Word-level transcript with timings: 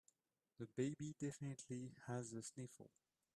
The 0.57 0.65
baby 0.65 1.13
definitely 1.19 1.93
has 2.07 2.31
the 2.31 2.41
sniffles. 2.41 3.03